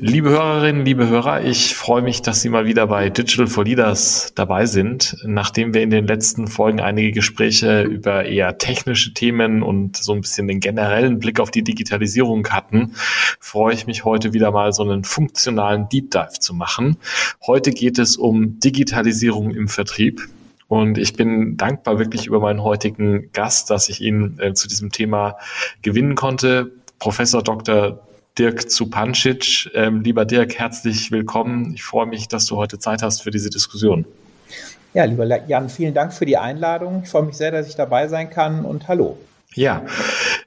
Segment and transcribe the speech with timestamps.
[0.00, 4.32] Liebe Hörerinnen, liebe Hörer, ich freue mich, dass Sie mal wieder bei Digital for Leaders
[4.36, 5.16] dabei sind.
[5.24, 10.20] Nachdem wir in den letzten Folgen einige Gespräche über eher technische Themen und so ein
[10.20, 12.92] bisschen den generellen Blick auf die Digitalisierung hatten,
[13.40, 16.98] freue ich mich heute wieder mal so einen funktionalen Deep Dive zu machen.
[17.44, 20.20] Heute geht es um Digitalisierung im Vertrieb.
[20.68, 24.92] Und ich bin dankbar wirklich über meinen heutigen Gast, dass ich ihn äh, zu diesem
[24.92, 25.38] Thema
[25.82, 26.70] gewinnen konnte.
[27.00, 28.07] Professor Dr.
[28.38, 29.70] Dirk Zupancic.
[29.74, 31.72] Ähm, lieber Dirk, herzlich willkommen.
[31.74, 34.04] Ich freue mich, dass du heute Zeit hast für diese Diskussion.
[34.94, 37.02] Ja, lieber Jan, vielen Dank für die Einladung.
[37.04, 39.18] Ich freue mich sehr, dass ich dabei sein kann und hallo.
[39.54, 39.82] Ja,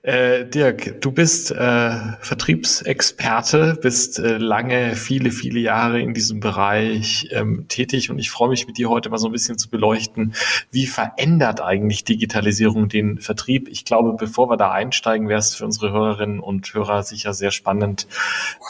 [0.04, 7.30] äh, Dirk, du bist äh, Vertriebsexperte, bist äh, lange, viele, viele Jahre in diesem Bereich
[7.32, 10.34] ähm, tätig und ich freue mich mit dir heute mal so ein bisschen zu beleuchten,
[10.72, 13.68] wie verändert eigentlich Digitalisierung den Vertrieb?
[13.70, 17.52] Ich glaube, bevor wir da einsteigen, wäre es für unsere Hörerinnen und Hörer sicher sehr
[17.52, 18.08] spannend,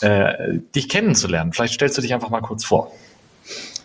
[0.02, 1.54] äh, dich kennenzulernen.
[1.54, 2.92] Vielleicht stellst du dich einfach mal kurz vor.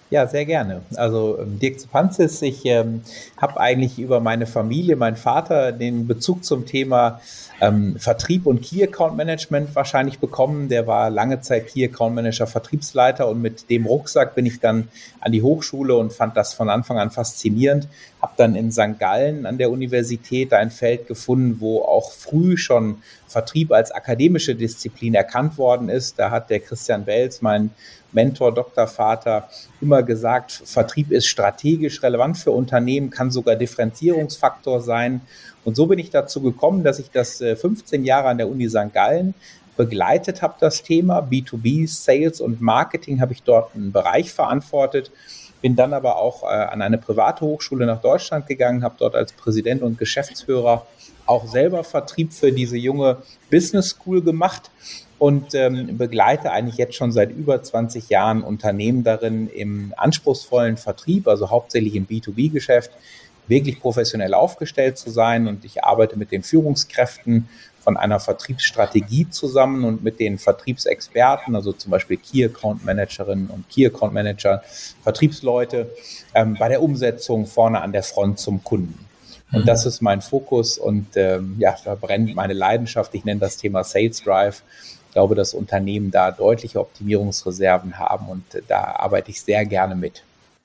[0.08, 0.82] Ja, sehr gerne.
[0.94, 3.02] Also ähm, Dirk Zupanzis, ich ähm,
[3.38, 7.20] habe eigentlich über meine Familie, meinen Vater, den Bezug zum Thema
[7.60, 10.68] ähm, Vertrieb und Key Account Management wahrscheinlich bekommen.
[10.68, 14.86] Der war lange Zeit Key Account Manager, Vertriebsleiter und mit dem Rucksack bin ich dann
[15.20, 17.88] an die Hochschule und fand das von Anfang an faszinierend.
[18.22, 19.00] Habe dann in St.
[19.00, 25.14] Gallen an der Universität ein Feld gefunden, wo auch früh schon Vertrieb als akademische Disziplin
[25.14, 26.18] erkannt worden ist.
[26.20, 27.70] Da hat der Christian Welz, mein
[28.16, 29.48] Mentor, Doktorvater,
[29.80, 35.20] immer gesagt, Vertrieb ist strategisch relevant für Unternehmen, kann sogar Differenzierungsfaktor sein.
[35.64, 38.68] Und so bin ich dazu gekommen, dass ich das 15 äh, Jahre an der Uni
[38.68, 38.92] St.
[38.92, 39.34] Gallen
[39.76, 45.12] begleitet habe, das Thema B2B, Sales und Marketing, habe ich dort einen Bereich verantwortet
[45.62, 49.32] bin dann aber auch äh, an eine private Hochschule nach Deutschland gegangen, habe dort als
[49.32, 50.86] Präsident und Geschäftsführer
[51.24, 53.18] auch selber Vertrieb für diese junge
[53.50, 54.70] Business School gemacht
[55.18, 61.26] und ähm, begleite eigentlich jetzt schon seit über 20 Jahren Unternehmen darin im anspruchsvollen Vertrieb,
[61.26, 62.90] also hauptsächlich im B2B-Geschäft,
[63.48, 65.46] wirklich professionell aufgestellt zu sein.
[65.46, 67.48] Und ich arbeite mit den Führungskräften
[67.80, 73.68] von einer Vertriebsstrategie zusammen und mit den Vertriebsexperten, also zum Beispiel Key Account Managerinnen und
[73.68, 74.62] Key Account Manager,
[75.02, 75.88] Vertriebsleute,
[76.34, 79.06] ähm, bei der Umsetzung vorne an der Front zum Kunden.
[79.52, 79.66] Und mhm.
[79.66, 83.14] das ist mein Fokus und ähm, ja, da brennt meine Leidenschaft.
[83.14, 84.64] Ich nenne das Thema Sales Drive
[85.16, 90.22] glaube, dass Unternehmen da deutliche Optimierungsreserven haben und da arbeite ich sehr gerne mit.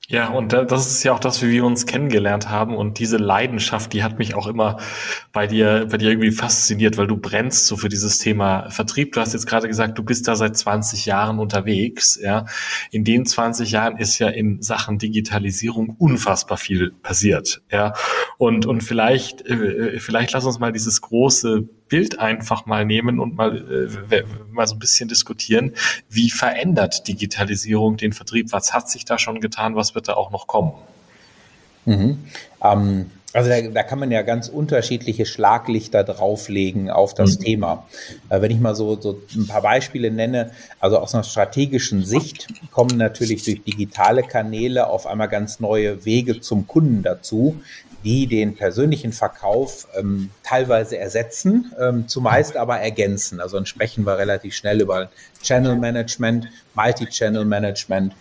[0.08, 2.76] Ja, und das ist ja auch das, wie wir uns kennengelernt haben.
[2.76, 4.76] Und diese Leidenschaft, die hat mich auch immer
[5.32, 9.12] bei dir, bei dir irgendwie fasziniert, weil du brennst so für dieses Thema Vertrieb.
[9.12, 12.20] Du hast jetzt gerade gesagt, du bist da seit 20 Jahren unterwegs.
[12.22, 12.44] Ja,
[12.90, 17.62] in den 20 Jahren ist ja in Sachen Digitalisierung unfassbar viel passiert.
[17.70, 17.94] Ja,
[18.36, 23.36] und, und vielleicht, äh, vielleicht lass uns mal dieses große Bild einfach mal nehmen und
[23.36, 23.54] mal,
[24.10, 25.74] äh, mal so ein bisschen diskutieren.
[26.08, 28.50] Wie verändert Digitalisierung den Vertrieb?
[28.50, 29.76] Was hat sich da schon getan?
[29.76, 30.72] Was wird da auch noch kommen?
[31.84, 32.24] Mhm.
[32.64, 37.44] Ähm, also da, da, kann man ja ganz unterschiedliche Schlaglichter drauflegen auf das mhm.
[37.44, 37.86] Thema.
[38.28, 40.50] Äh, wenn ich mal so, so ein paar Beispiele nenne,
[40.80, 46.40] also aus einer strategischen Sicht kommen natürlich durch digitale Kanäle auf einmal ganz neue Wege
[46.40, 47.60] zum Kunden dazu,
[48.04, 53.40] die den persönlichen Verkauf ähm, teilweise ersetzen, ähm, zumeist aber ergänzen.
[53.40, 55.10] Also dann sprechen wir relativ schnell über
[55.42, 58.14] Channel Management, Multi-Channel Management.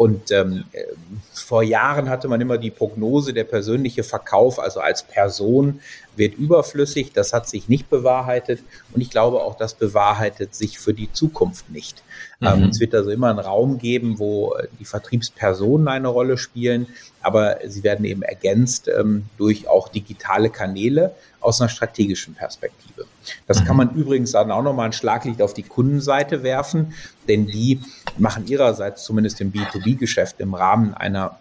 [0.00, 0.84] Und ähm, äh,
[1.30, 5.80] vor Jahren hatte man immer die Prognose, der persönliche Verkauf, also als Person,
[6.16, 7.12] wird überflüssig.
[7.12, 8.60] Das hat sich nicht bewahrheitet.
[8.94, 12.02] Und ich glaube, auch das bewahrheitet sich für die Zukunft nicht.
[12.40, 12.68] Ähm, mhm.
[12.70, 16.86] es wird also immer einen Raum geben, wo die Vertriebspersonen eine Rolle spielen,
[17.20, 23.04] aber sie werden eben ergänzt ähm, durch auch digitale Kanäle aus einer strategischen Perspektive.
[23.46, 26.94] Das kann man übrigens dann auch nochmal ein Schlaglicht auf die Kundenseite werfen,
[27.28, 27.80] denn die
[28.18, 31.38] machen ihrerseits zumindest im B2B-Geschäft im Rahmen einer,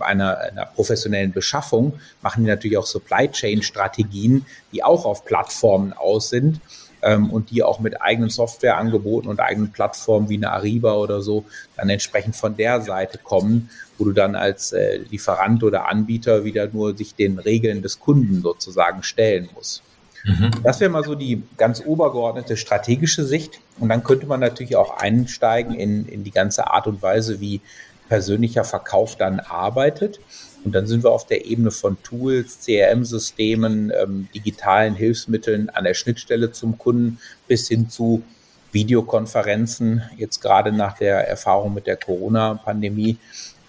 [0.00, 6.30] einer, einer professionellen Beschaffung, machen die natürlich auch Supply Chain-Strategien, die auch auf Plattformen aus
[6.30, 6.60] sind
[7.02, 11.44] ähm, und die auch mit eigenen Softwareangeboten und eigenen Plattformen wie eine Ariba oder so
[11.76, 16.68] dann entsprechend von der Seite kommen, wo du dann als äh, Lieferant oder Anbieter wieder
[16.72, 19.82] nur sich den Regeln des Kunden sozusagen stellen musst.
[20.24, 20.50] Mhm.
[20.62, 23.60] Das wäre mal so die ganz obergeordnete strategische Sicht.
[23.78, 27.60] Und dann könnte man natürlich auch einsteigen in, in die ganze Art und Weise, wie
[28.08, 30.20] persönlicher Verkauf dann arbeitet.
[30.64, 35.94] Und dann sind wir auf der Ebene von Tools, CRM-Systemen, ähm, digitalen Hilfsmitteln an der
[35.94, 38.22] Schnittstelle zum Kunden bis hin zu
[38.70, 43.18] Videokonferenzen, jetzt gerade nach der Erfahrung mit der Corona-Pandemie,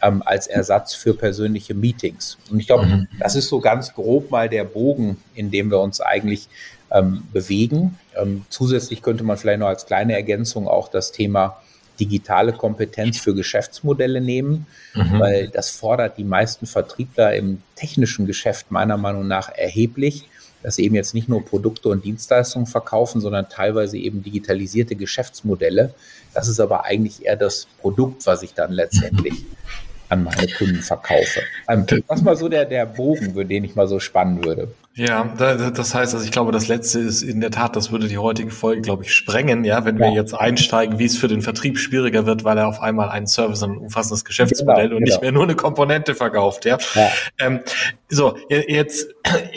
[0.03, 2.37] ähm, als Ersatz für persönliche Meetings.
[2.51, 3.07] Und ich glaube, mhm.
[3.19, 6.49] das ist so ganz grob mal der Bogen, in dem wir uns eigentlich
[6.91, 7.97] ähm, bewegen.
[8.15, 11.57] Ähm, zusätzlich könnte man vielleicht noch als kleine Ergänzung auch das Thema
[11.99, 15.19] digitale Kompetenz für Geschäftsmodelle nehmen, mhm.
[15.19, 20.27] weil das fordert die meisten Vertriebler im technischen Geschäft meiner Meinung nach erheblich,
[20.63, 25.93] dass sie eben jetzt nicht nur Produkte und Dienstleistungen verkaufen, sondern teilweise eben digitalisierte Geschäftsmodelle.
[26.33, 29.45] Das ist aber eigentlich eher das Produkt, was ich dann letztendlich
[30.09, 31.41] an meine Kunden verkaufe.
[31.69, 34.73] Ähm, was mal so der, der Bogen, den ich mal so spannen würde.
[34.95, 38.19] Ja, das heißt, also ich glaube, das letzte ist in der Tat, das würde die
[38.19, 40.05] heutige Folge, glaube ich, sprengen, ja, wenn ja.
[40.05, 43.25] wir jetzt einsteigen, wie es für den Vertrieb schwieriger wird, weil er auf einmal einen
[43.25, 45.15] Service und ein umfassendes Geschäftsmodell genau, und genau.
[45.15, 46.77] nicht mehr nur eine Komponente verkauft, ja.
[46.93, 47.09] ja.
[47.39, 47.61] Ähm,
[48.07, 49.07] so, jetzt,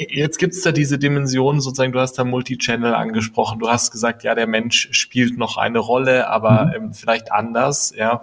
[0.08, 4.34] jetzt gibt's da diese Dimension, sozusagen, du hast da Multichannel angesprochen, du hast gesagt, ja,
[4.34, 6.72] der Mensch spielt noch eine Rolle, aber mhm.
[6.74, 8.22] ähm, vielleicht anders, ja.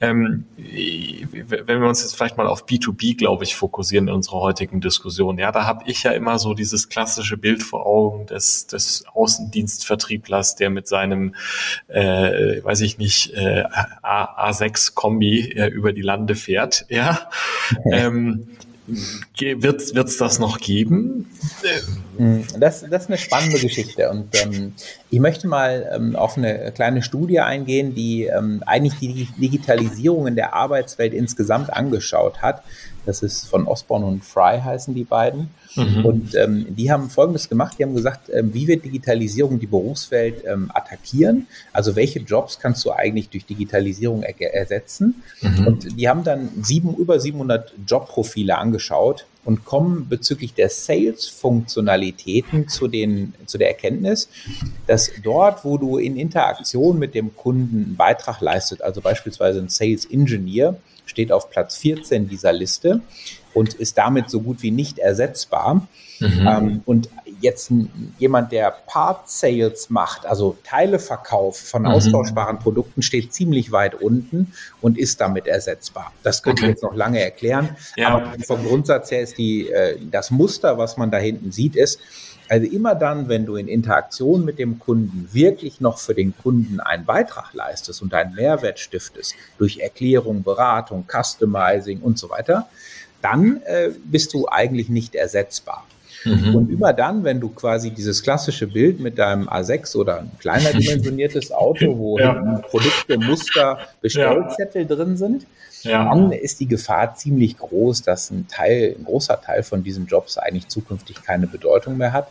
[0.00, 4.80] Ähm, wenn wir uns jetzt vielleicht mal auf B2B, glaube ich, fokussieren in unserer heutigen
[4.80, 9.04] Diskussion, ja, da habe ich ja immer so dieses klassische Bild vor Augen des, des
[9.14, 11.34] Außendienstvertrieblers, der mit seinem,
[11.88, 13.64] äh, weiß ich nicht, äh,
[14.02, 16.86] A6-Kombi äh, über die Lande fährt.
[16.88, 17.30] Ja.
[17.92, 18.48] ähm,
[19.38, 21.30] wird es das noch geben?
[21.62, 22.11] Hm,
[22.58, 24.74] das, das ist eine spannende Geschichte und ähm,
[25.10, 30.36] ich möchte mal ähm, auf eine kleine Studie eingehen, die ähm, eigentlich die Digitalisierung in
[30.36, 32.62] der Arbeitswelt insgesamt angeschaut hat.
[33.04, 35.50] Das ist von Osborne und Fry heißen die beiden.
[35.74, 36.04] Mhm.
[36.04, 37.76] Und ähm, die haben Folgendes gemacht.
[37.78, 41.48] Die haben gesagt, ähm, wie wird Digitalisierung die Berufswelt ähm, attackieren?
[41.72, 45.22] Also welche Jobs kannst du eigentlich durch Digitalisierung er ersetzen?
[45.40, 45.66] Mhm.
[45.66, 52.88] Und die haben dann sieben, über 700 Jobprofile angeschaut und kommen bezüglich der Sales-Funktionalitäten zu,
[52.88, 54.28] den, zu der Erkenntnis,
[54.86, 59.68] dass dort, wo du in Interaktion mit dem Kunden einen Beitrag leistet, also beispielsweise ein
[59.68, 63.02] Sales Engineer, steht auf Platz 14 dieser Liste
[63.54, 65.86] und ist damit so gut wie nicht ersetzbar.
[66.20, 66.46] Mhm.
[66.48, 67.08] Ähm, und
[67.40, 67.72] jetzt
[68.18, 71.88] jemand, der Part Sales macht, also Teileverkauf von mhm.
[71.88, 76.12] austauschbaren Produkten, steht ziemlich weit unten und ist damit ersetzbar.
[76.22, 76.70] Das könnte okay.
[76.70, 77.76] ich jetzt noch lange erklären.
[77.96, 78.08] Ja.
[78.08, 81.98] Aber vom Grundsatz her ist die, äh, das Muster, was man da hinten sieht, ist,
[82.48, 86.80] also immer dann, wenn du in Interaktion mit dem Kunden wirklich noch für den Kunden
[86.80, 92.68] einen Beitrag leistest und einen Mehrwert stiftest durch Erklärung, Beratung, Customizing und so weiter,
[93.22, 95.84] dann äh, bist du eigentlich nicht ersetzbar.
[96.24, 96.54] Mhm.
[96.54, 100.70] Und immer dann, wenn du quasi dieses klassische Bild mit deinem A6 oder ein kleiner
[100.78, 102.34] dimensioniertes Auto, wo ja.
[102.68, 104.94] Produkte, Muster, Bestellzettel ja.
[104.94, 105.46] drin sind,
[105.82, 106.04] ja.
[106.04, 110.38] dann ist die Gefahr ziemlich groß, dass ein Teil, ein großer Teil von diesen Jobs
[110.38, 112.28] eigentlich zukünftig keine Bedeutung mehr hat.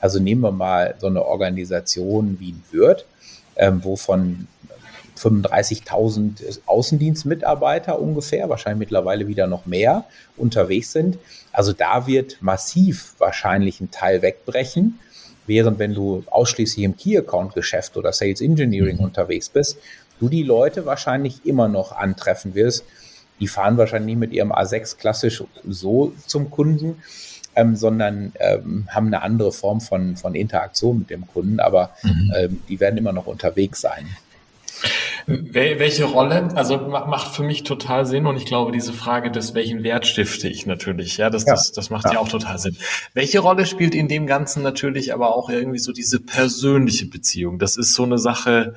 [0.00, 3.04] Also nehmen wir mal so eine Organisation wie ein Wirt,
[3.56, 4.46] ähm, wovon
[5.18, 10.04] 35.000 Außendienstmitarbeiter ungefähr, wahrscheinlich mittlerweile wieder noch mehr
[10.36, 11.18] unterwegs sind.
[11.52, 14.98] Also da wird massiv wahrscheinlich ein Teil wegbrechen.
[15.46, 19.04] Während wenn du ausschließlich im Key-Account-Geschäft oder Sales Engineering mhm.
[19.04, 19.78] unterwegs bist,
[20.20, 22.84] du die Leute wahrscheinlich immer noch antreffen wirst.
[23.40, 27.02] Die fahren wahrscheinlich nicht mit ihrem A6 klassisch so zum Kunden,
[27.56, 32.32] ähm, sondern ähm, haben eine andere Form von, von Interaktion mit dem Kunden, aber mhm.
[32.36, 34.06] ähm, die werden immer noch unterwegs sein.
[35.28, 36.48] Welche Rolle?
[36.54, 40.48] Also macht für mich total Sinn und ich glaube, diese Frage des, welchen Wert stifte
[40.48, 41.52] ich natürlich, ja, das, ja.
[41.52, 42.14] das, das macht ja.
[42.14, 42.76] ja auch total Sinn.
[43.12, 47.58] Welche Rolle spielt in dem Ganzen natürlich aber auch irgendwie so diese persönliche Beziehung?
[47.58, 48.74] Das ist so eine Sache,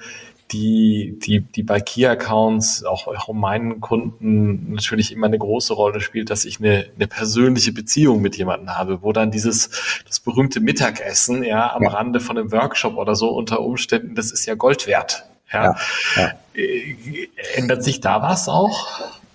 [0.52, 6.30] die, die, die bei Key-Accounts, auch, auch meinen Kunden natürlich immer eine große Rolle spielt,
[6.30, 9.70] dass ich eine, eine persönliche Beziehung mit jemandem habe, wo dann dieses,
[10.06, 11.90] das berühmte Mittagessen, ja, am ja.
[11.90, 15.31] Rande von einem Workshop oder so unter Umständen, das ist ja Gold wert.
[15.54, 15.76] Ja.
[16.16, 18.90] ja, äh, Ändert sich da was auch?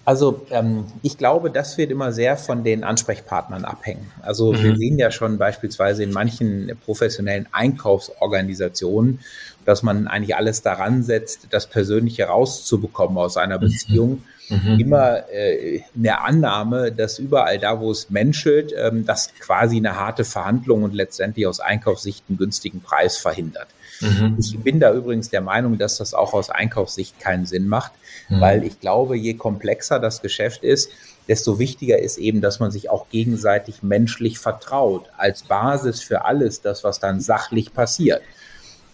[0.06, 4.12] Also ähm, ich glaube, das wird immer sehr von den Ansprechpartnern abhängen.
[4.22, 4.62] Also mhm.
[4.62, 9.18] wir sehen ja schon beispielsweise in manchen professionellen Einkaufsorganisationen,
[9.64, 13.62] dass man eigentlich alles daran setzt, das Persönliche rauszubekommen aus einer mhm.
[13.62, 14.22] Beziehung.
[14.48, 14.78] Mhm.
[14.78, 19.96] Immer äh, in der Annahme, dass überall da, wo es menschelt, ähm, das quasi eine
[19.96, 23.66] harte Verhandlung und letztendlich aus Einkaufssicht einen günstigen Preis verhindert.
[24.00, 24.36] Mhm.
[24.38, 27.92] Ich bin da übrigens der Meinung, dass das auch aus Einkaufssicht keinen Sinn macht,
[28.28, 28.40] mhm.
[28.40, 30.90] weil ich glaube, je komplexer das Geschäft ist,
[31.28, 36.60] desto wichtiger ist eben, dass man sich auch gegenseitig menschlich vertraut, als Basis für alles
[36.60, 38.22] das, was dann sachlich passiert.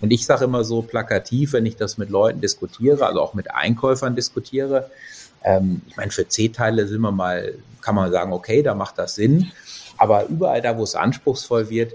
[0.01, 3.55] Und ich sage immer so plakativ, wenn ich das mit Leuten diskutiere, also auch mit
[3.55, 4.91] Einkäufern diskutiere,
[5.45, 9.15] ähm, ich meine, für C-Teile sind wir mal, kann man sagen, okay, da macht das
[9.15, 9.51] Sinn.
[9.99, 11.93] Aber überall da, wo es anspruchsvoll wird,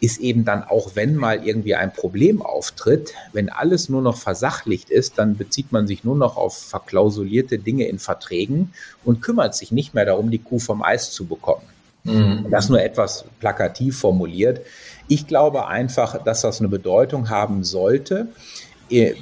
[0.00, 4.90] ist eben dann auch, wenn mal irgendwie ein Problem auftritt, wenn alles nur noch versachlicht
[4.90, 8.72] ist, dann bezieht man sich nur noch auf verklausulierte Dinge in Verträgen
[9.04, 11.66] und kümmert sich nicht mehr darum, die Kuh vom Eis zu bekommen.
[12.04, 12.46] Mhm.
[12.50, 14.60] Das nur etwas plakativ formuliert.
[15.06, 18.28] Ich glaube einfach, dass das eine Bedeutung haben sollte.
[18.88, 19.14] Äh,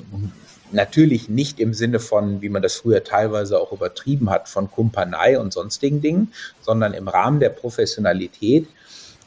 [0.71, 5.39] natürlich nicht im Sinne von, wie man das früher teilweise auch übertrieben hat, von Kumpanei
[5.39, 8.69] und sonstigen Dingen, sondern im Rahmen der Professionalität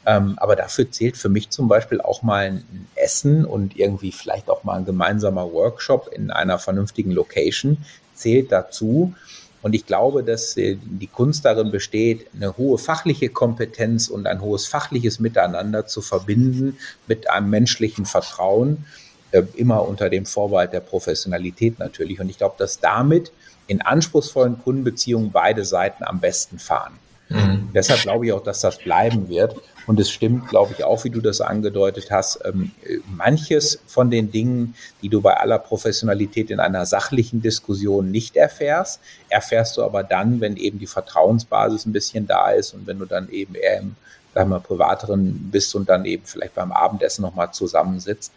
[0.04, 4.50] ähm, aber dafür zählt für mich zum Beispiel auch mal ein Essen und irgendwie vielleicht
[4.50, 7.78] auch mal ein gemeinsamer Workshop in einer vernünftigen Location
[8.14, 9.14] zählt dazu.
[9.62, 14.40] Und ich glaube, dass äh, die Kunst darin besteht, eine hohe fachliche Kompetenz und ein
[14.40, 18.84] hohes fachliches Miteinander zu verbinden mit einem menschlichen Vertrauen,
[19.30, 22.20] äh, immer unter dem Vorbehalt der Professionalität natürlich.
[22.20, 23.30] Und ich glaube, dass damit
[23.68, 26.98] in anspruchsvollen Kundenbeziehungen beide Seiten am besten fahren.
[27.32, 27.70] Mhm.
[27.74, 29.56] Deshalb glaube ich auch, dass das bleiben wird.
[29.86, 32.70] Und es stimmt, glaube ich, auch, wie du das angedeutet hast, ähm,
[33.16, 39.00] manches von den Dingen, die du bei aller Professionalität in einer sachlichen Diskussion nicht erfährst,
[39.28, 43.06] erfährst du aber dann, wenn eben die Vertrauensbasis ein bisschen da ist und wenn du
[43.06, 43.96] dann eben eher im
[44.34, 48.32] sagen wir, privateren bist und dann eben vielleicht beim Abendessen nochmal zusammensitzt.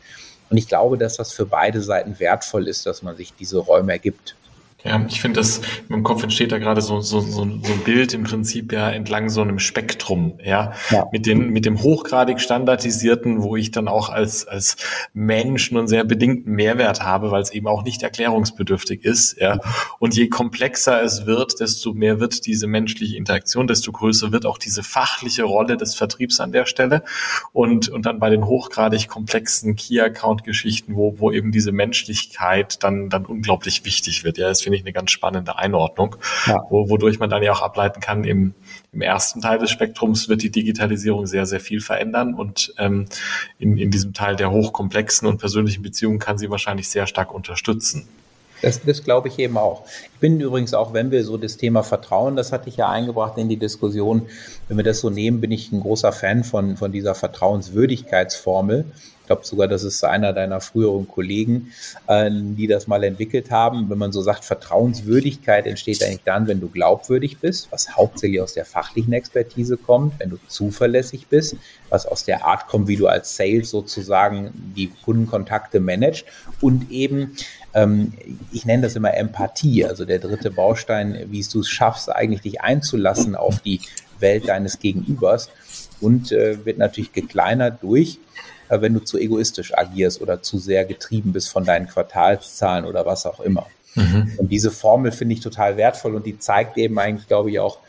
[0.49, 3.93] Und ich glaube, dass das für beide Seiten wertvoll ist, dass man sich diese Räume
[3.93, 4.35] ergibt.
[4.85, 7.79] Ja, ich finde, dass in meinem Kopf entsteht da gerade so, so, so, so ein
[7.83, 11.07] Bild im Prinzip ja entlang so einem Spektrum, ja, ja.
[11.11, 14.77] mit den, mit dem hochgradig standardisierten, wo ich dann auch als, als
[15.13, 19.59] Mensch nur einen sehr bedingten Mehrwert habe, weil es eben auch nicht erklärungsbedürftig ist, ja.
[19.97, 24.59] Und je komplexer es wird, desto mehr wird diese menschliche Interaktion, desto größer wird auch
[24.59, 27.03] diese fachliche Rolle des Vertriebs an der Stelle.
[27.53, 33.25] Und, und dann bei den hochgradig komplexen Key-Account-Geschichten, wo, wo eben diese Menschlichkeit dann, dann
[33.25, 36.15] unglaublich wichtig wird, ja, das finde finde ich eine ganz spannende Einordnung,
[36.45, 36.63] ja.
[36.69, 38.53] wo, wodurch man dann ja auch ableiten kann, im,
[38.91, 43.05] im ersten Teil des Spektrums wird die Digitalisierung sehr, sehr viel verändern und ähm,
[43.59, 48.07] in, in diesem Teil der hochkomplexen und persönlichen Beziehungen kann sie wahrscheinlich sehr stark unterstützen.
[48.61, 49.85] Das, das glaube ich eben auch.
[50.13, 53.37] Ich bin übrigens auch, wenn wir so das Thema Vertrauen, das hatte ich ja eingebracht
[53.37, 54.23] in die Diskussion,
[54.67, 58.85] wenn wir das so nehmen, bin ich ein großer Fan von, von dieser Vertrauenswürdigkeitsformel.
[59.25, 61.71] Ich glaube sogar, das ist einer deiner früheren Kollegen,
[62.05, 63.89] äh, die das mal entwickelt haben.
[63.89, 68.53] Wenn man so sagt, Vertrauenswürdigkeit entsteht eigentlich dann, wenn du glaubwürdig bist, was hauptsächlich aus
[68.53, 71.55] der fachlichen Expertise kommt, wenn du zuverlässig bist,
[71.89, 76.25] was aus der Art kommt, wie du als Sales sozusagen die Kundenkontakte managst
[76.61, 77.35] und eben
[77.73, 78.13] ähm,
[78.51, 82.61] ich nenne das immer Empathie, also der dritte Baustein, wie du es schaffst, eigentlich dich
[82.61, 83.81] einzulassen auf die
[84.19, 85.49] Welt deines Gegenübers
[85.99, 88.19] und äh, wird natürlich gekleinert durch,
[88.69, 93.25] wenn du zu egoistisch agierst oder zu sehr getrieben bist von deinen Quartalszahlen oder was
[93.25, 93.67] auch immer.
[93.95, 94.33] Mhm.
[94.37, 97.79] Und diese Formel finde ich total wertvoll und die zeigt eben eigentlich, glaube ich, auch,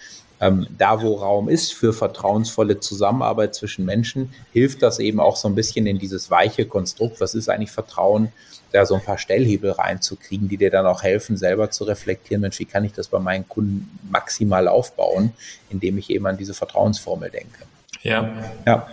[0.40, 5.48] ähm, da wo Raum ist für vertrauensvolle Zusammenarbeit zwischen Menschen, hilft das eben auch so
[5.48, 7.20] ein bisschen in dieses weiche Konstrukt.
[7.20, 8.32] Was ist eigentlich Vertrauen?
[8.72, 12.58] Da so ein paar Stellhebel reinzukriegen, die dir dann auch helfen, selber zu reflektieren, Mensch,
[12.58, 15.32] wie kann ich das bei meinen Kunden maximal aufbauen,
[15.70, 17.64] indem ich eben an diese Vertrauensformel denke.
[18.06, 18.30] Ja.
[18.66, 18.86] Ja.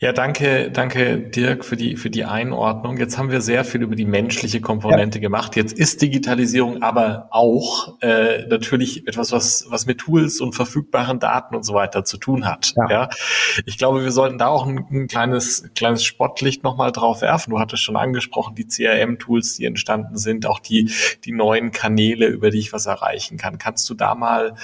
[0.00, 2.96] Ja, danke, danke Dirk für die, für die Einordnung.
[2.96, 5.22] Jetzt haben wir sehr viel über die menschliche Komponente ja.
[5.22, 5.56] gemacht.
[5.56, 11.54] Jetzt ist Digitalisierung aber auch äh, natürlich etwas, was, was mit Tools und verfügbaren Daten
[11.54, 12.72] und so weiter zu tun hat.
[12.76, 12.90] Ja.
[12.90, 13.10] ja.
[13.66, 17.50] Ich glaube, wir sollten da auch ein, ein kleines, kleines Spottlicht nochmal drauf werfen.
[17.50, 20.90] Du hattest schon angesprochen, die CRM-Tools, die entstanden sind, auch die,
[21.24, 23.58] die neuen Kanäle, über die ich was erreichen kann.
[23.58, 24.54] Kannst du da mal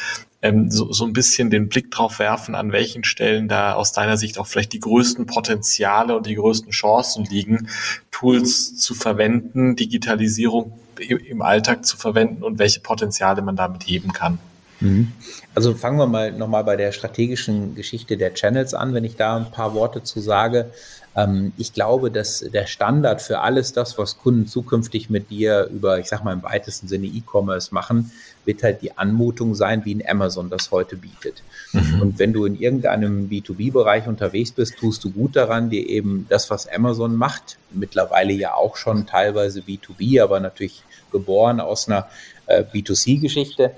[0.46, 4.16] ähm, so, so ein bisschen den Blick drauf werfen, an welchen Stellen da aus deiner
[4.16, 7.68] Sicht auch vielleicht die größten Potenziale und die größten Chancen liegen,
[8.10, 14.38] Tools zu verwenden, Digitalisierung im Alltag zu verwenden und welche Potenziale man damit heben kann.
[14.80, 15.12] Mhm.
[15.54, 19.36] Also fangen wir mal nochmal bei der strategischen Geschichte der Channels an, wenn ich da
[19.36, 20.70] ein paar Worte zu sage.
[21.16, 25.98] Ähm, ich glaube, dass der Standard für alles das, was Kunden zukünftig mit dir über,
[25.98, 28.10] ich sag mal im weitesten Sinne E-Commerce machen,
[28.46, 31.42] wird halt die Anmutung sein, wie ein Amazon das heute bietet.
[31.72, 32.00] Mhm.
[32.00, 36.50] Und wenn du in irgendeinem B2B-Bereich unterwegs bist, tust du gut daran, dir eben das,
[36.50, 42.08] was Amazon macht, mittlerweile ja auch schon teilweise B2B, aber natürlich geboren aus einer
[42.46, 43.72] äh, B2C-Geschichte,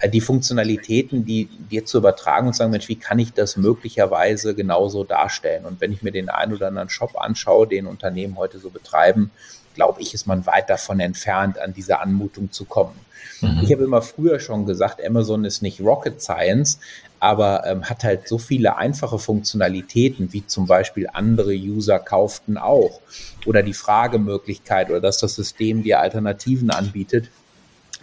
[0.00, 4.54] äh, die Funktionalitäten, die dir zu übertragen und sagen, Mensch, wie kann ich das möglicherweise
[4.54, 5.64] genauso darstellen?
[5.66, 9.30] Und wenn ich mir den einen oder anderen Shop anschaue, den Unternehmen heute so betreiben,
[9.74, 12.98] glaube ich, ist man weit davon entfernt, an diese Anmutung zu kommen.
[13.40, 13.60] Mhm.
[13.62, 16.78] Ich habe immer früher schon gesagt, Amazon ist nicht Rocket Science,
[17.20, 23.00] aber ähm, hat halt so viele einfache Funktionalitäten, wie zum Beispiel andere User kauften auch.
[23.46, 27.30] Oder die Fragemöglichkeit oder dass das System dir Alternativen anbietet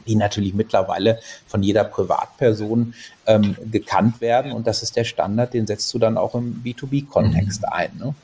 [0.08, 2.94] die natürlich mittlerweile von jeder Privatperson
[3.28, 4.52] ähm, gekannt werden.
[4.52, 7.68] Und das ist der Standard, den setzt du dann auch im B2B-Kontext mhm.
[7.70, 7.92] ein.
[7.98, 8.16] Ne?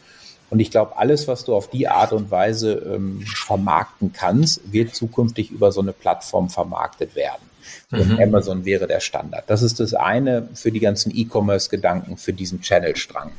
[0.50, 4.96] Und ich glaube, alles, was du auf die Art und Weise ähm, vermarkten kannst, wird
[4.96, 7.44] zukünftig über so eine Plattform vermarktet werden.
[7.92, 8.20] Und mhm.
[8.20, 9.44] Amazon wäre der Standard.
[9.48, 13.32] Das ist das eine für die ganzen E-Commerce-Gedanken, für diesen Channel-Strang.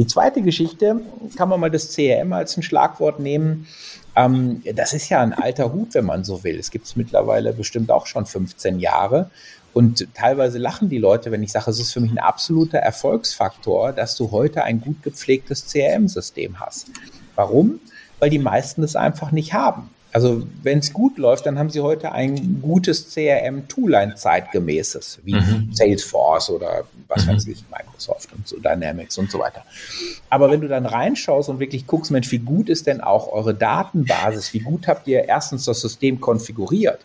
[0.00, 0.98] Die zweite Geschichte
[1.36, 3.66] kann man mal das CRM als ein Schlagwort nehmen.
[4.16, 6.58] Ähm, das ist ja ein alter Hut, wenn man so will.
[6.58, 9.30] Es gibt es mittlerweile bestimmt auch schon 15 Jahre.
[9.74, 13.92] Und teilweise lachen die Leute, wenn ich sage, es ist für mich ein absoluter Erfolgsfaktor,
[13.92, 16.90] dass du heute ein gut gepflegtes CRM-System hast.
[17.34, 17.78] Warum?
[18.20, 19.90] Weil die meisten es einfach nicht haben.
[20.12, 25.34] Also wenn es gut läuft, dann haben sie heute ein gutes CRM-Tool, ein zeitgemäßes, wie
[25.34, 25.68] mhm.
[25.72, 27.30] Salesforce oder was mhm.
[27.30, 29.64] weiß ich, Microsoft und so, Dynamics und so weiter.
[30.28, 33.54] Aber wenn du dann reinschaust und wirklich guckst, Mensch, wie gut ist denn auch eure
[33.54, 34.52] Datenbasis?
[34.52, 37.00] Wie gut habt ihr erstens das System konfiguriert?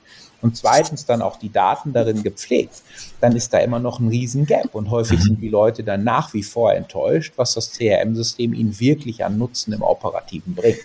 [0.46, 2.84] und zweitens dann auch die Daten darin gepflegt,
[3.20, 6.36] dann ist da immer noch ein riesen Gap und häufig sind die Leute dann nach
[6.36, 10.78] wie vor enttäuscht, was das CRM-System ihnen wirklich an Nutzen im Operativen bringt.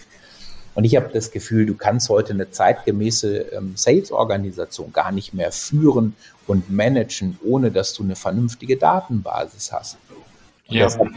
[0.81, 5.53] Und ich habe das Gefühl, du kannst heute eine zeitgemäße ähm, Sales-Organisation gar nicht mehr
[5.53, 9.99] führen und managen, ohne dass du eine vernünftige Datenbasis hast.
[10.69, 10.85] Und ja.
[10.87, 11.11] deshalb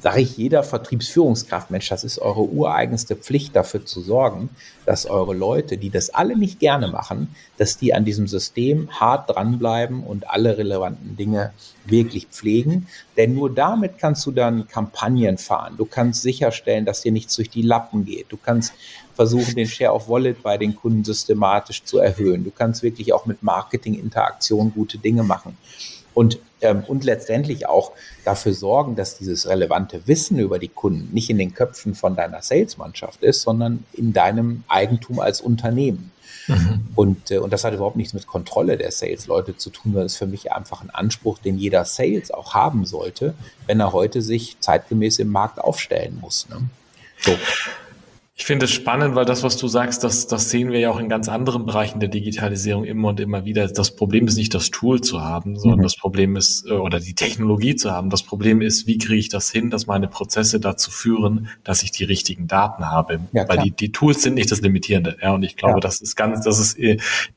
[0.00, 4.50] sage ich jeder Vertriebsführungskraft, Mensch, das ist eure ureigenste Pflicht, dafür zu sorgen,
[4.86, 9.30] dass eure Leute, die das alle nicht gerne machen, dass die an diesem System hart
[9.30, 11.52] dranbleiben und alle relevanten Dinge
[11.84, 12.88] wirklich pflegen.
[13.16, 15.74] Denn nur damit kannst du dann Kampagnen fahren.
[15.76, 18.26] Du kannst sicherstellen, dass dir nichts durch die Lappen geht.
[18.30, 18.72] Du kannst
[19.14, 22.42] versuchen, den Share of Wallet bei den Kunden systematisch zu erhöhen.
[22.42, 25.56] Du kannst wirklich auch mit Marketing-Interaktion gute Dinge machen
[26.14, 27.92] und, ähm, und letztendlich auch
[28.24, 32.42] dafür sorgen, dass dieses relevante Wissen über die Kunden nicht in den Köpfen von deiner
[32.42, 36.12] Salesmannschaft ist, sondern in deinem Eigentum als Unternehmen.
[36.46, 36.88] Mhm.
[36.94, 40.16] Und, äh, und das hat überhaupt nichts mit Kontrolle der Sales-Leute zu tun, sondern ist
[40.16, 43.34] für mich einfach ein Anspruch, den jeder Sales auch haben sollte,
[43.66, 46.48] wenn er heute sich zeitgemäß im Markt aufstellen muss.
[46.48, 46.68] Ne?
[47.20, 47.32] So.
[48.36, 50.98] Ich finde es spannend, weil das, was du sagst, das, das sehen wir ja auch
[50.98, 53.68] in ganz anderen Bereichen der Digitalisierung immer und immer wieder.
[53.68, 55.84] Das Problem ist nicht das Tool zu haben, sondern mhm.
[55.84, 58.10] das Problem ist, äh, oder die Technologie zu haben.
[58.10, 61.92] Das Problem ist, wie kriege ich das hin, dass meine Prozesse dazu führen, dass ich
[61.92, 63.20] die richtigen Daten habe.
[63.30, 65.16] Ja, weil die, die Tools sind nicht das Limitierende.
[65.22, 65.80] Ja, und ich glaube, ja.
[65.80, 66.96] das ist ganz, das ist äh,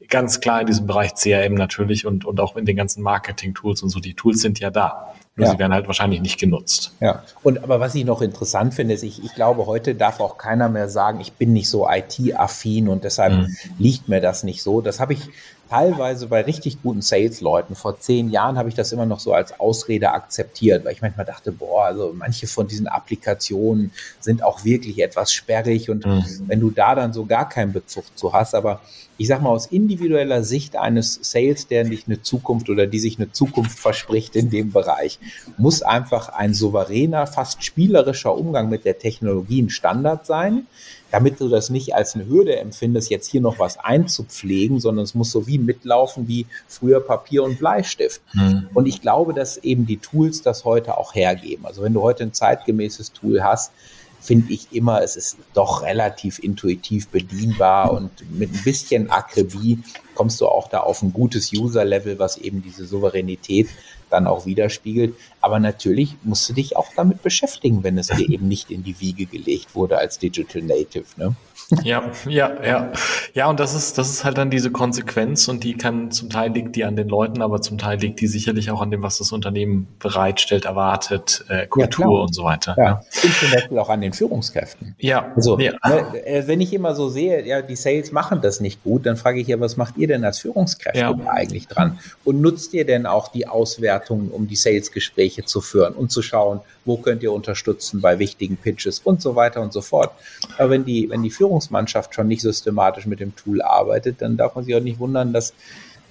[0.10, 3.90] ganz klar in diesem Bereich CRM natürlich und, und auch in den ganzen Marketing-Tools und
[3.90, 4.00] so.
[4.00, 5.14] Die Tools sind ja da.
[5.38, 5.54] Nur ja.
[5.54, 6.94] sie werden halt wahrscheinlich nicht genutzt.
[7.00, 10.40] Ja, und aber was ich noch interessant finde, ist, ich, ich glaube, heute darf auch
[10.40, 13.56] keiner mehr sagen, ich bin nicht so IT-affin und deshalb mhm.
[13.78, 14.82] liegt mir das nicht so.
[14.82, 15.30] Das habe ich
[15.70, 17.76] teilweise bei richtig guten Sales-Leuten.
[17.76, 21.26] Vor zehn Jahren habe ich das immer noch so als Ausrede akzeptiert, weil ich manchmal
[21.26, 26.24] dachte, boah, also manche von diesen Applikationen sind auch wirklich etwas sperrig und mhm.
[26.48, 28.82] wenn du da dann so gar keinen Bezug zu hast, aber
[29.18, 33.18] ich sag mal aus individueller Sicht eines Sales, der nicht eine Zukunft oder die sich
[33.18, 35.20] eine Zukunft verspricht in dem Bereich,
[35.58, 40.68] muss einfach ein souveräner, fast spielerischer Umgang mit der Technologie ein Standard sein
[41.12, 45.16] damit du das nicht als eine Hürde empfindest, jetzt hier noch was einzupflegen, sondern es
[45.16, 48.22] muss so wie mitlaufen wie früher Papier und Bleistift.
[48.34, 48.70] Mhm.
[48.74, 51.66] Und ich glaube, dass eben die Tools das heute auch hergeben.
[51.66, 53.72] Also wenn du heute ein zeitgemäßes Tool hast,
[54.20, 59.80] finde ich immer, es ist doch relativ intuitiv bedienbar und mit ein bisschen Akribie
[60.16, 63.70] kommst du auch da auf ein gutes User-Level, was eben diese Souveränität
[64.10, 65.16] dann auch widerspiegelt.
[65.42, 69.00] Aber natürlich musst du dich auch damit beschäftigen, wenn es dir eben nicht in die
[69.00, 71.06] Wiege gelegt wurde als Digital Native.
[71.18, 71.36] Ne?
[71.84, 72.92] Ja, ja, ja.
[73.34, 76.52] Ja, und das ist, das ist halt dann diese Konsequenz und die kann, zum Teil
[76.52, 79.18] liegt die an den Leuten, aber zum Teil liegt die sicherlich auch an dem, was
[79.18, 82.76] das Unternehmen bereitstellt, erwartet, äh, Kultur ja, und so weiter.
[82.78, 83.02] Ja, ja.
[83.22, 84.96] Und zum Beispiel auch an den Führungskräften.
[84.98, 85.34] Ja.
[85.36, 85.74] Also, ja.
[85.86, 89.18] Ne, äh, wenn ich immer so sehe, ja, die Sales machen das nicht gut, dann
[89.18, 92.00] frage ich ja, was macht ihr denn als Führungskräfte eigentlich dran?
[92.24, 93.48] Und nutzt ihr denn auch die
[93.98, 98.58] Auswertungen, um die Sales-Gespräche zu führen und zu schauen, wo könnt ihr unterstützen bei wichtigen
[98.58, 100.12] Pitches und so weiter und so fort.
[100.58, 104.56] Aber wenn die, wenn die Führungsmannschaft schon nicht systematisch mit dem Tool arbeitet, dann darf
[104.56, 105.54] man sich auch nicht wundern, dass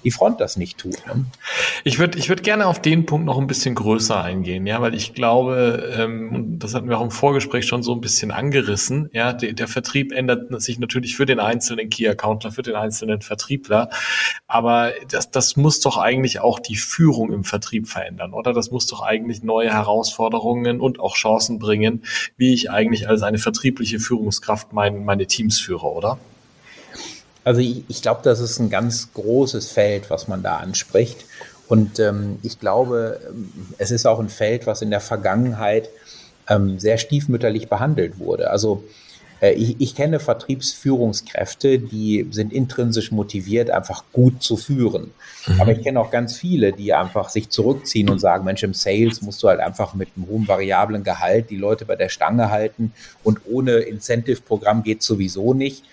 [0.03, 1.05] die Front das nicht tut.
[1.07, 1.25] Ne?
[1.83, 4.93] Ich würde ich würd gerne auf den Punkt noch ein bisschen größer eingehen, ja, weil
[4.93, 9.33] ich glaube, ähm, das hatten wir auch im Vorgespräch schon so ein bisschen angerissen, ja,
[9.33, 13.89] der, der Vertrieb ändert sich natürlich für den einzelnen Key-Accounter, für den einzelnen Vertriebler,
[14.47, 18.53] aber das, das muss doch eigentlich auch die Führung im Vertrieb verändern, oder?
[18.53, 22.03] Das muss doch eigentlich neue Herausforderungen und auch Chancen bringen,
[22.37, 26.17] wie ich eigentlich als eine vertriebliche Führungskraft mein, meine Teams führe, oder?
[27.47, 31.23] Also ich, ich glaube, das ist ein ganz großes Feld, was man da anspricht.
[31.69, 35.89] Und ähm, ich glaube, ähm, es ist auch ein Feld, was in der Vergangenheit
[36.49, 38.51] ähm, sehr stiefmütterlich behandelt wurde.
[38.51, 38.83] Also
[39.39, 45.11] äh, ich, ich kenne Vertriebsführungskräfte, die sind intrinsisch motiviert, einfach gut zu führen.
[45.47, 45.61] Mhm.
[45.61, 49.21] Aber ich kenne auch ganz viele, die einfach sich zurückziehen und sagen, Mensch, im Sales
[49.21, 52.91] musst du halt einfach mit einem hohen variablen Gehalt die Leute bei der Stange halten
[53.23, 55.85] und ohne Incentive-Programm geht sowieso nicht.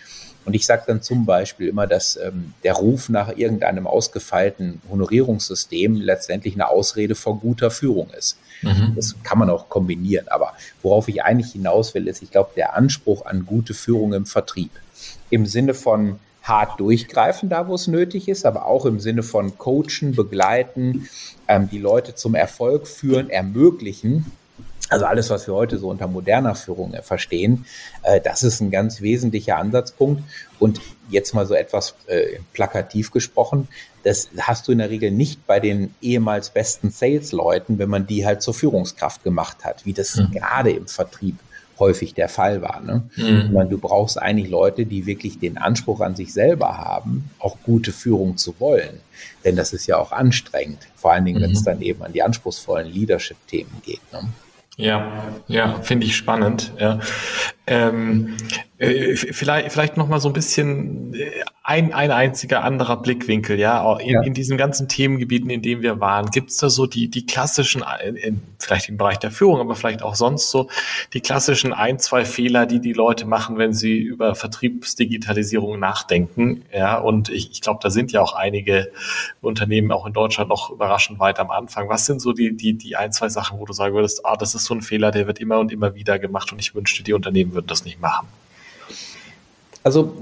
[0.44, 5.96] Und ich sage dann zum Beispiel immer, dass ähm, der Ruf nach irgendeinem ausgefeilten Honorierungssystem
[5.96, 8.38] letztendlich eine Ausrede vor guter Führung ist.
[8.62, 8.92] Mhm.
[8.96, 10.28] Das kann man auch kombinieren.
[10.28, 14.26] Aber worauf ich eigentlich hinaus will, ist, ich glaube, der Anspruch an gute Führung im
[14.26, 14.70] Vertrieb
[15.30, 19.56] im Sinne von hart durchgreifen, da wo es nötig ist, aber auch im Sinne von
[19.56, 21.08] coachen, begleiten,
[21.48, 24.26] ähm, die Leute zum Erfolg führen, ermöglichen
[24.90, 27.64] also alles, was wir heute so unter moderner Führung äh, verstehen,
[28.02, 30.22] äh, das ist ein ganz wesentlicher Ansatzpunkt.
[30.58, 33.68] Und jetzt mal so etwas äh, plakativ gesprochen,
[34.02, 38.26] das hast du in der Regel nicht bei den ehemals besten Sales-Leuten, wenn man die
[38.26, 40.32] halt zur Führungskraft gemacht hat, wie das mhm.
[40.32, 41.38] gerade im Vertrieb
[41.78, 42.80] häufig der Fall war.
[42.80, 43.02] Ne?
[43.16, 43.52] Mhm.
[43.52, 47.92] Meine, du brauchst eigentlich Leute, die wirklich den Anspruch an sich selber haben, auch gute
[47.92, 49.00] Führung zu wollen.
[49.44, 51.44] Denn das ist ja auch anstrengend, vor allen Dingen, mhm.
[51.44, 54.00] wenn es dann eben an die anspruchsvollen Leadership-Themen geht.
[54.12, 54.28] Ne?
[54.76, 56.72] Ja, ja, finde ich spannend.
[56.78, 56.98] Ja.
[57.66, 58.36] Ähm,
[58.76, 61.30] äh, vielleicht, vielleicht noch mal so ein bisschen äh,
[61.62, 64.22] ein, ein einziger anderer Blickwinkel, ja, in, ja.
[64.22, 66.30] in diesen ganzen Themengebieten, in denen wir waren.
[66.30, 69.76] Gibt es da so die, die klassischen, äh, in, vielleicht im Bereich der Führung, aber
[69.76, 70.68] vielleicht auch sonst so,
[71.14, 76.98] die klassischen ein, zwei Fehler, die die Leute machen, wenn sie über Vertriebsdigitalisierung nachdenken, ja,
[76.98, 78.90] und ich, ich glaube, da sind ja auch einige
[79.40, 81.88] Unternehmen auch in Deutschland noch überraschend weit am Anfang.
[81.88, 84.54] Was sind so die, die, die ein, zwei Sachen, wo du sagen würdest, ah, das
[84.54, 87.12] ist so ein Fehler, der wird immer und immer wieder gemacht und ich wünschte, die
[87.14, 88.28] Unternehmen würden das nicht machen?
[89.84, 90.16] Also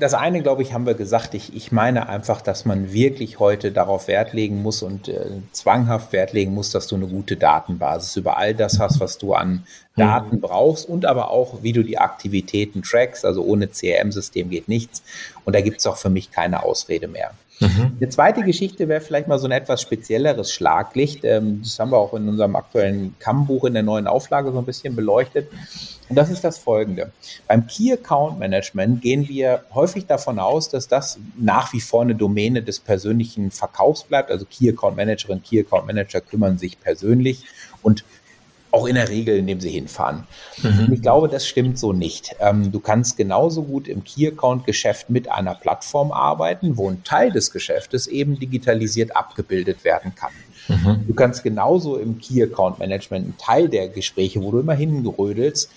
[0.00, 1.34] das eine, glaube ich, haben wir gesagt.
[1.34, 6.14] Ich, ich meine einfach, dass man wirklich heute darauf Wert legen muss und äh, zwanghaft
[6.14, 9.66] Wert legen muss, dass du eine gute Datenbasis über all das hast, was du an
[9.96, 13.26] Daten brauchst und aber auch, wie du die Aktivitäten trackst.
[13.26, 15.02] Also ohne CRM-System geht nichts.
[15.44, 17.32] Und da gibt es auch für mich keine Ausrede mehr.
[17.62, 17.96] Mhm.
[18.00, 21.24] Eine zweite Geschichte wäre vielleicht mal so ein etwas spezielleres Schlaglicht.
[21.24, 24.64] Ähm, das haben wir auch in unserem aktuellen CAM-Buch in der neuen Auflage so ein
[24.64, 25.48] bisschen beleuchtet.
[26.08, 27.12] Und das ist das folgende.
[27.46, 32.14] Beim Key Account Management gehen wir häufig davon aus, dass das nach wie vor eine
[32.14, 34.30] Domäne des persönlichen Verkaufs bleibt.
[34.30, 37.44] Also Key Account Managerin, Key Account Manager kümmern sich persönlich
[37.82, 38.04] und
[38.72, 40.24] auch in der Regel, indem sie hinfahren.
[40.62, 40.90] Mhm.
[40.92, 42.34] Ich glaube, das stimmt so nicht.
[42.40, 47.50] Ähm, du kannst genauso gut im Key-Account-Geschäft mit einer Plattform arbeiten, wo ein Teil des
[47.52, 50.32] Geschäftes eben digitalisiert abgebildet werden kann.
[50.68, 51.06] Mhm.
[51.06, 55.70] Du kannst genauso im Key-Account-Management einen Teil der Gespräche, wo du immer hingerödelst,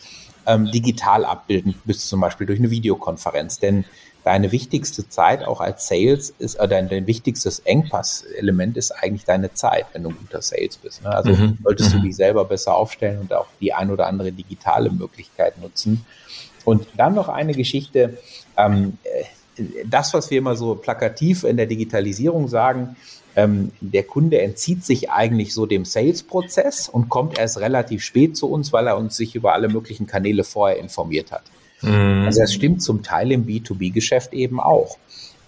[0.45, 3.59] ähm, digital abbilden, bis zum Beispiel durch eine Videokonferenz.
[3.59, 3.85] Denn
[4.23, 9.53] deine wichtigste Zeit auch als Sales ist, oder dein, dein wichtigstes Engpass-Element ist eigentlich deine
[9.53, 11.03] Zeit, wenn du ein guter Sales bist.
[11.03, 11.09] Ne?
[11.09, 11.59] Also mhm.
[11.63, 12.03] solltest du mhm.
[12.03, 16.05] dich selber besser aufstellen und auch die ein oder andere digitale Möglichkeit nutzen.
[16.65, 18.17] Und dann noch eine Geschichte,
[18.57, 22.95] ähm, äh, das, was wir immer so plakativ in der Digitalisierung sagen,
[23.35, 28.49] ähm, der Kunde entzieht sich eigentlich so dem Sales-Prozess und kommt erst relativ spät zu
[28.49, 31.43] uns, weil er uns sich über alle möglichen Kanäle vorher informiert hat.
[31.81, 32.23] Mhm.
[32.25, 34.97] Also das stimmt zum Teil im B2B-Geschäft eben auch.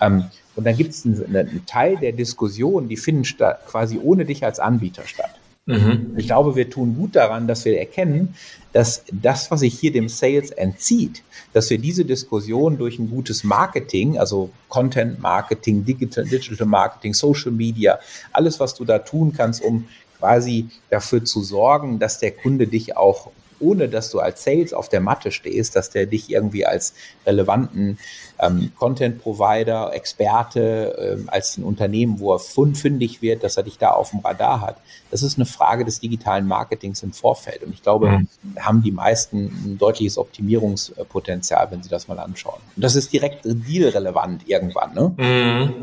[0.02, 4.26] Ähm, und dann gibt es einen, einen, Teil der Diskussion, die finden statt, quasi ohne
[4.26, 5.32] dich als Anbieter statt.
[5.68, 6.14] Mhm.
[6.16, 8.34] Ich glaube, wir tun gut daran, dass wir erkennen,
[8.72, 13.44] dass das, was sich hier dem Sales entzieht, dass wir diese Diskussion durch ein gutes
[13.44, 18.00] Marketing, also Content Marketing, Digital, Digital Marketing, Social Media,
[18.32, 19.88] alles, was du da tun kannst, um
[20.20, 24.90] quasi dafür zu sorgen, dass der Kunde dich auch ohne dass du als Sales auf
[24.90, 26.94] der Matte stehst, dass der dich irgendwie als
[27.26, 27.98] relevanten
[28.40, 33.92] ähm, Content-Provider, Experte, ähm, als ein Unternehmen, wo er fündig wird, dass er dich da
[33.92, 34.78] auf dem Radar hat.
[35.10, 37.64] Das ist eine Frage des digitalen Marketings im Vorfeld.
[37.64, 38.28] Und ich glaube, mhm.
[38.60, 42.60] haben die meisten ein deutliches Optimierungspotenzial, wenn sie das mal anschauen.
[42.76, 44.94] Und das ist direkt dealrelevant irgendwann.
[44.94, 45.14] Ne?
[45.18, 45.74] Mhm.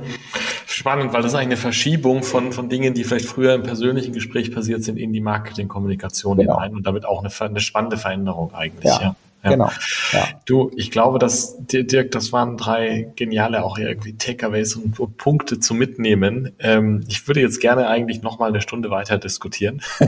[0.74, 4.12] Spannend, weil das ist eigentlich eine Verschiebung von, von Dingen, die vielleicht früher im persönlichen
[4.12, 6.60] Gespräch passiert sind, in die Marketingkommunikation genau.
[6.60, 8.84] hinein und damit auch eine, eine spannende Veränderung eigentlich.
[8.92, 9.00] Ja.
[9.00, 9.16] ja.
[9.44, 9.50] Ja.
[9.50, 9.70] Genau.
[10.12, 10.28] Ja.
[10.46, 15.60] Du, ich glaube, dass Dirk, das waren drei geniale auch irgendwie Takeaways und, und Punkte
[15.60, 16.52] zu mitnehmen.
[16.58, 19.82] Ähm, ich würde jetzt gerne eigentlich noch mal eine Stunde weiter diskutieren.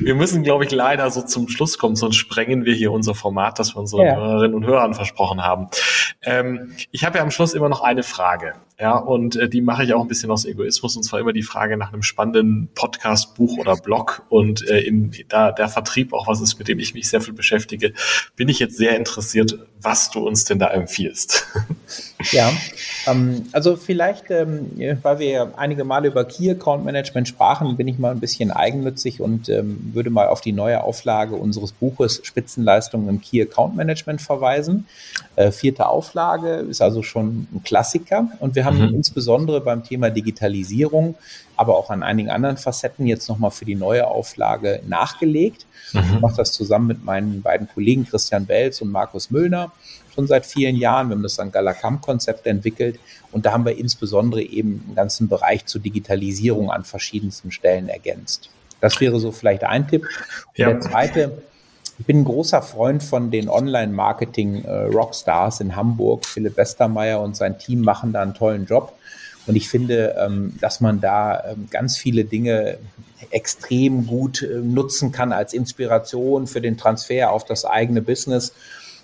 [0.00, 3.58] wir müssen, glaube ich, leider so zum Schluss kommen, sonst sprengen wir hier unser Format,
[3.58, 4.16] das wir unseren ja.
[4.16, 5.68] Hörerinnen und Hörern versprochen haben.
[6.22, 8.54] Ähm, ich habe ja am Schluss immer noch eine Frage.
[8.80, 11.42] Ja, und äh, die mache ich auch ein bisschen aus Egoismus, und zwar immer die
[11.42, 14.22] Frage nach einem spannenden Podcast, Buch oder Blog.
[14.28, 17.34] Und äh, in, da der Vertrieb auch was ist, mit dem ich mich sehr viel
[17.34, 17.92] beschäftige,
[18.38, 21.44] bin ich jetzt sehr interessiert, was du uns denn da empfiehlst.
[22.32, 22.52] Ja,
[23.06, 24.72] ähm, also vielleicht, ähm,
[25.02, 28.50] weil wir ja einige Male über Key Account Management sprachen, bin ich mal ein bisschen
[28.50, 33.76] eigennützig und ähm, würde mal auf die neue Auflage unseres Buches Spitzenleistungen im Key Account
[33.76, 34.86] Management verweisen.
[35.36, 38.96] Äh, vierte Auflage ist also schon ein Klassiker und wir haben mhm.
[38.96, 41.14] insbesondere beim Thema Digitalisierung,
[41.58, 45.66] aber auch an einigen anderen Facetten jetzt nochmal für die neue Auflage nachgelegt.
[45.92, 46.00] Mhm.
[46.14, 49.72] Ich mache das zusammen mit meinen beiden Kollegen Christian Welz und Markus Müllner
[50.18, 51.08] schon seit vielen Jahren.
[51.08, 52.98] Wir haben das Galakam-Konzept entwickelt
[53.30, 58.50] und da haben wir insbesondere eben einen ganzen Bereich zur Digitalisierung an verschiedensten Stellen ergänzt.
[58.80, 60.02] Das wäre so vielleicht ein Tipp.
[60.02, 60.70] Und ja.
[60.70, 61.42] der zweite,
[61.98, 66.26] ich bin ein großer Freund von den Online-Marketing-Rockstars in Hamburg.
[66.26, 68.94] Philipp Westermeier und sein Team machen da einen tollen Job.
[69.48, 72.78] Und ich finde, ähm, dass man da ähm, ganz viele Dinge
[73.30, 78.52] extrem gut äh, nutzen kann als Inspiration für den Transfer auf das eigene Business.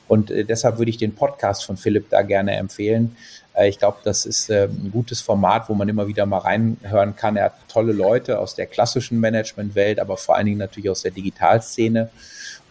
[0.06, 3.16] Und äh, deshalb würde ich den Podcast von Philipp da gerne empfehlen.
[3.54, 7.36] Äh, ich glaube, das ist ein gutes Format, wo man immer wieder mal reinhören kann.
[7.36, 11.12] Er hat tolle Leute aus der klassischen Managementwelt, aber vor allen Dingen natürlich aus der
[11.12, 12.10] Digitalszene.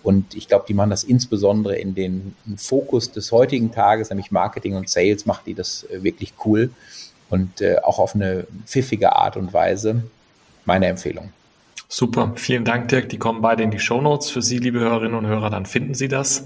[0.04, 4.76] Und ich glaube, die machen das insbesondere in den Fokus des heutigen Tages, nämlich Marketing
[4.76, 6.70] und Sales, macht die das wirklich cool
[7.34, 10.04] und äh, auch auf eine pfiffige Art und Weise.
[10.66, 11.34] Meine Empfehlung.
[11.96, 13.10] Super, vielen Dank, Dirk.
[13.10, 15.94] Die kommen beide in die Show Notes für Sie, liebe Hörerinnen und Hörer, dann finden
[15.94, 16.44] Sie das.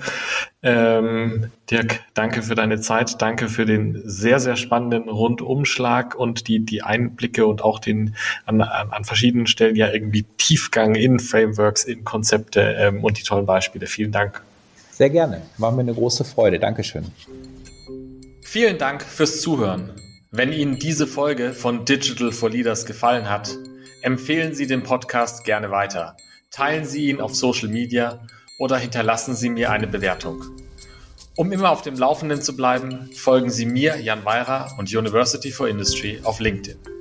[0.61, 6.65] Ähm, Dirk, danke für deine Zeit, danke für den sehr, sehr spannenden Rundumschlag und die,
[6.65, 11.85] die Einblicke und auch den an, an, an verschiedenen Stellen ja irgendwie Tiefgang in Frameworks,
[11.85, 13.87] in Konzepte ähm, und die tollen Beispiele.
[13.87, 14.43] Vielen Dank.
[14.91, 16.59] Sehr gerne, war mir eine große Freude.
[16.59, 17.05] Dankeschön.
[18.41, 19.91] Vielen Dank fürs Zuhören.
[20.37, 23.57] Wenn Ihnen diese Folge von Digital for Leaders gefallen hat,
[24.03, 26.15] empfehlen Sie den Podcast gerne weiter.
[26.51, 28.19] Teilen Sie ihn auf Social Media
[28.59, 30.43] oder hinterlassen Sie mir eine Bewertung.
[31.35, 35.69] Um immer auf dem Laufenden zu bleiben, folgen Sie mir, Jan Weirer und University for
[35.69, 36.96] Industry auf LinkedIn.